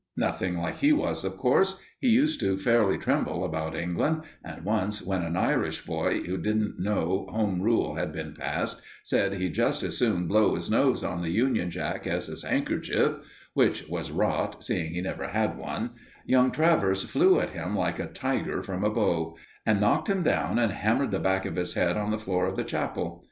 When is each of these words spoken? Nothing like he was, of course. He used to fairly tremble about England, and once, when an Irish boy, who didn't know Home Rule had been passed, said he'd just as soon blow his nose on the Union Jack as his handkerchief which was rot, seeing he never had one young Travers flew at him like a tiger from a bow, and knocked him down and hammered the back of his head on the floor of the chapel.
Nothing 0.17 0.57
like 0.57 0.77
he 0.77 0.91
was, 0.91 1.23
of 1.23 1.37
course. 1.37 1.77
He 1.99 2.09
used 2.09 2.39
to 2.39 2.57
fairly 2.57 2.97
tremble 2.97 3.43
about 3.45 3.75
England, 3.75 4.23
and 4.43 4.65
once, 4.65 4.99
when 4.99 5.21
an 5.21 5.37
Irish 5.37 5.85
boy, 5.85 6.21
who 6.23 6.39
didn't 6.39 6.77
know 6.79 7.27
Home 7.29 7.61
Rule 7.61 7.93
had 7.97 8.11
been 8.11 8.33
passed, 8.33 8.81
said 9.03 9.35
he'd 9.35 9.53
just 9.53 9.83
as 9.83 9.99
soon 9.99 10.25
blow 10.27 10.55
his 10.55 10.71
nose 10.71 11.03
on 11.03 11.21
the 11.21 11.29
Union 11.29 11.69
Jack 11.69 12.07
as 12.07 12.25
his 12.25 12.41
handkerchief 12.41 13.17
which 13.53 13.87
was 13.89 14.09
rot, 14.09 14.63
seeing 14.63 14.91
he 14.95 15.01
never 15.01 15.27
had 15.27 15.55
one 15.55 15.91
young 16.25 16.49
Travers 16.49 17.03
flew 17.03 17.39
at 17.39 17.51
him 17.51 17.75
like 17.75 17.99
a 17.99 18.07
tiger 18.07 18.63
from 18.63 18.83
a 18.83 18.89
bow, 18.89 19.37
and 19.67 19.79
knocked 19.79 20.09
him 20.09 20.23
down 20.23 20.57
and 20.57 20.71
hammered 20.71 21.11
the 21.11 21.19
back 21.19 21.45
of 21.45 21.57
his 21.57 21.75
head 21.75 21.95
on 21.95 22.09
the 22.09 22.17
floor 22.17 22.47
of 22.47 22.55
the 22.55 22.63
chapel. 22.63 23.19